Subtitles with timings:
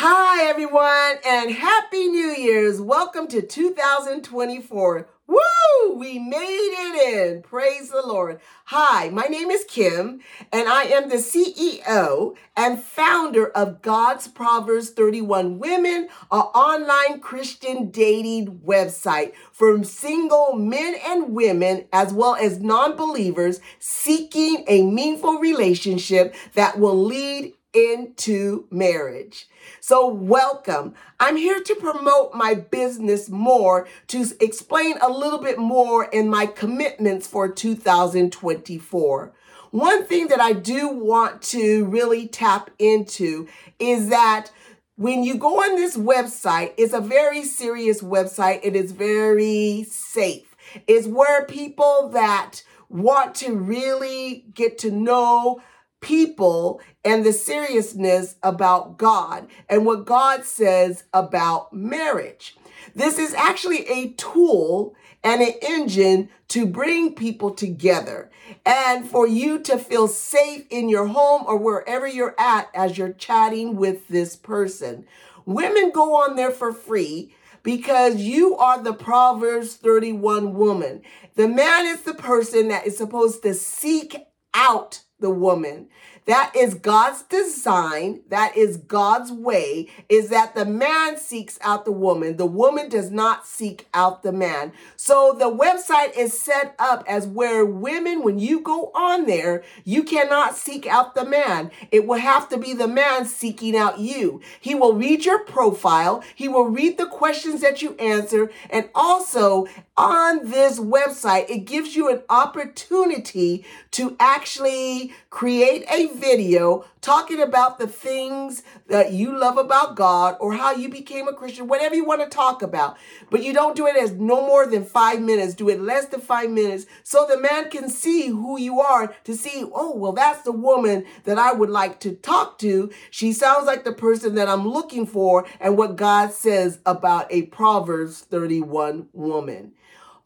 [0.00, 2.80] Hi, everyone, and Happy New Year's.
[2.80, 5.08] Welcome to 2024.
[5.26, 5.94] Woo!
[5.96, 7.42] We made it in.
[7.42, 8.38] Praise the Lord.
[8.66, 10.20] Hi, my name is Kim,
[10.52, 17.90] and I am the CEO and founder of God's Proverbs 31 Women, an online Christian
[17.90, 25.40] dating website for single men and women, as well as non believers seeking a meaningful
[25.40, 29.46] relationship that will lead into marriage.
[29.80, 30.94] So, welcome.
[31.20, 36.46] I'm here to promote my business more, to explain a little bit more in my
[36.46, 39.32] commitments for 2024.
[39.70, 43.48] One thing that I do want to really tap into
[43.78, 44.50] is that
[44.96, 48.60] when you go on this website, it's a very serious website.
[48.62, 50.56] It is very safe.
[50.86, 55.60] It's where people that want to really get to know
[56.00, 62.56] people and the seriousness about God and what God says about marriage.
[62.94, 68.30] This is actually a tool and an engine to bring people together
[68.64, 73.12] and for you to feel safe in your home or wherever you're at as you're
[73.12, 75.04] chatting with this person.
[75.44, 81.02] Women go on there for free because you are the Proverbs 31 woman.
[81.34, 84.16] The man is the person that is supposed to seek
[84.54, 85.88] out the woman.
[86.28, 88.20] That is God's design.
[88.28, 92.36] That is God's way is that the man seeks out the woman.
[92.36, 94.72] The woman does not seek out the man.
[94.94, 100.02] So the website is set up as where women, when you go on there, you
[100.02, 101.70] cannot seek out the man.
[101.90, 104.42] It will have to be the man seeking out you.
[104.60, 106.22] He will read your profile.
[106.34, 108.50] He will read the questions that you answer.
[108.68, 116.84] And also on this website, it gives you an opportunity to actually create a video
[117.00, 121.68] talking about the things that you love about God or how you became a Christian,
[121.68, 122.96] whatever you want to talk about.
[123.30, 125.54] But you don't do it as no more than five minutes.
[125.54, 129.34] Do it less than five minutes so the man can see who you are to
[129.34, 132.90] see, oh, well, that's the woman that I would like to talk to.
[133.10, 137.42] She sounds like the person that I'm looking for and what God says about a
[137.42, 139.72] Proverbs 31 woman.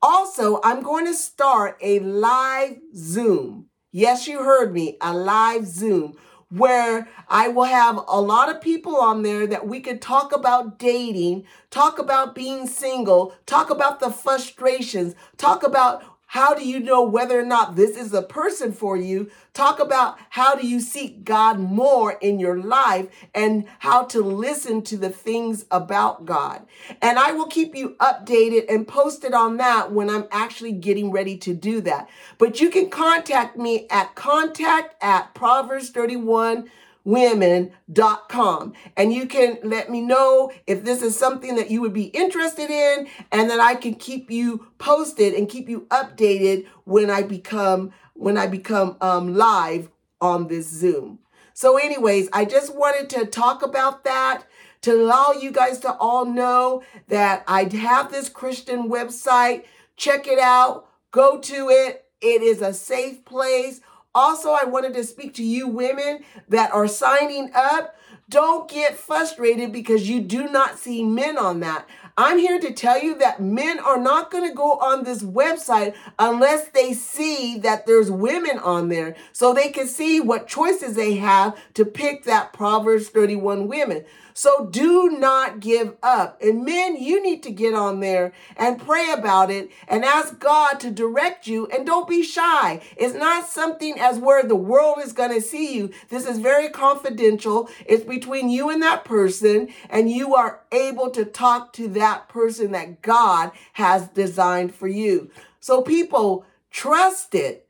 [0.00, 6.16] Also, I'm going to start a live Zoom Yes, you heard me, a live Zoom
[6.50, 10.78] where I will have a lot of people on there that we could talk about
[10.78, 17.02] dating, talk about being single, talk about the frustrations, talk about how do you know
[17.02, 19.30] whether or not this is a person for you?
[19.54, 24.82] Talk about how do you seek God more in your life and how to listen
[24.82, 26.66] to the things about God.
[27.00, 31.38] And I will keep you updated and posted on that when I'm actually getting ready
[31.38, 32.10] to do that.
[32.36, 36.68] But you can contact me at contact at Proverbs 31
[37.08, 38.74] women.com.
[38.94, 42.70] And you can let me know if this is something that you would be interested
[42.70, 47.92] in, and that I can keep you posted and keep you updated when I become
[48.12, 49.88] when I become um, live
[50.20, 51.20] on this Zoom.
[51.54, 54.42] So, anyways, I just wanted to talk about that
[54.82, 59.64] to allow you guys to all know that I have this Christian website.
[59.96, 60.88] Check it out.
[61.10, 62.04] Go to it.
[62.20, 63.80] It is a safe place.
[64.18, 67.94] Also, I wanted to speak to you women that are signing up.
[68.28, 71.88] Don't get frustrated because you do not see men on that.
[72.16, 75.94] I'm here to tell you that men are not going to go on this website
[76.18, 81.14] unless they see that there's women on there so they can see what choices they
[81.14, 84.04] have to pick that Proverbs 31 women.
[84.38, 86.40] So do not give up.
[86.40, 90.78] And men, you need to get on there and pray about it and ask God
[90.78, 92.80] to direct you and don't be shy.
[92.96, 95.90] It's not something as where the world is going to see you.
[96.08, 97.68] This is very confidential.
[97.84, 102.70] It's between you and that person and you are able to talk to that person
[102.70, 105.32] that God has designed for you.
[105.58, 107.66] So people, trust it.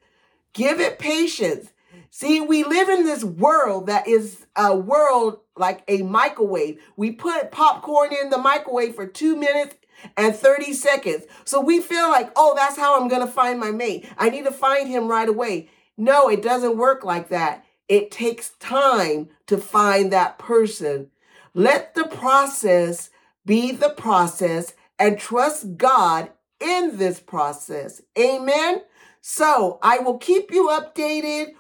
[0.53, 1.71] Give it patience.
[2.11, 6.81] See, we live in this world that is a world like a microwave.
[6.97, 9.77] We put popcorn in the microwave for two minutes
[10.17, 11.25] and 30 seconds.
[11.45, 14.09] So we feel like, oh, that's how I'm going to find my mate.
[14.17, 15.69] I need to find him right away.
[15.97, 17.65] No, it doesn't work like that.
[17.89, 21.11] It takes time to find that person.
[21.55, 23.11] Let the process
[23.45, 28.03] be the process and trust God in this process.
[28.19, 28.83] Amen.
[29.21, 31.53] So I will keep you updated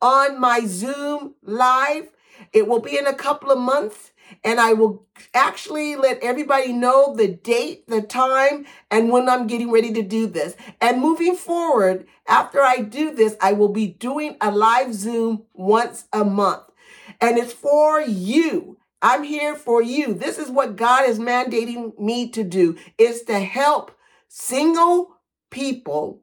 [0.00, 2.08] on my Zoom live.
[2.52, 4.12] It will be in a couple of months,
[4.44, 9.70] and I will actually let everybody know the date, the time, and when I'm getting
[9.70, 10.54] ready to do this.
[10.80, 16.06] And moving forward, after I do this, I will be doing a live Zoom once
[16.12, 16.62] a month.
[17.20, 20.14] And it's for you I'm here for you.
[20.14, 23.92] This is what God is mandating me to do is to help
[24.28, 25.18] single
[25.50, 26.22] people,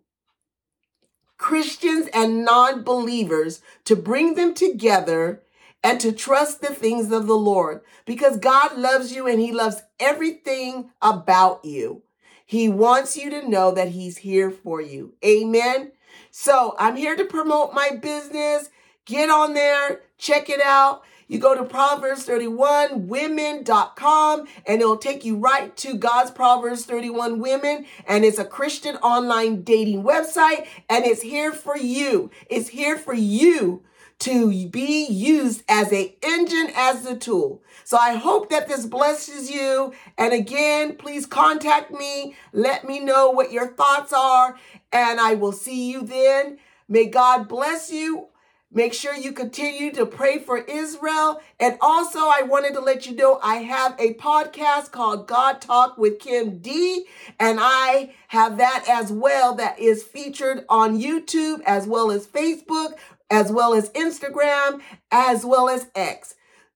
[1.44, 5.44] Christians and non-believers to bring them together
[5.84, 9.81] and to trust the things of the Lord because God loves you and he loves
[10.00, 12.04] everything about you.
[12.45, 15.16] He wants you to know that he's here for you.
[15.25, 15.92] Amen.
[16.31, 18.69] So I'm here to promote my business.
[19.04, 21.04] Get on there, check it out.
[21.27, 27.39] You go to Proverbs 31 women.com and it'll take you right to God's Proverbs 31
[27.39, 27.85] Women.
[28.07, 32.31] And it's a Christian online dating website and it's here for you.
[32.49, 33.83] It's here for you
[34.19, 37.61] to be used as a engine as the tool.
[37.83, 39.93] So I hope that this blesses you.
[40.17, 42.35] And again, please contact me.
[42.53, 44.57] Let me know what your thoughts are
[44.91, 46.59] and I will see you then.
[46.87, 48.27] May God bless you.
[48.73, 51.41] Make sure you continue to pray for Israel.
[51.59, 55.97] And also, I wanted to let you know I have a podcast called God Talk
[55.97, 57.05] with Kim D.
[57.39, 62.93] And I have that as well that is featured on YouTube as well as Facebook
[63.33, 64.79] as well as Instagram,
[65.11, 66.35] as well as X.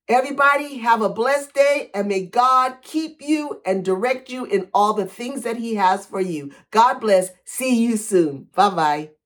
[0.09, 4.93] Everybody have a blessed day and may God keep you and direct you in all
[4.93, 6.51] the things that he has for you.
[6.71, 7.29] God bless.
[7.45, 8.47] See you soon.
[8.55, 9.16] Bye bye.